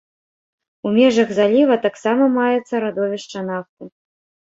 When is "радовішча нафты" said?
2.89-3.83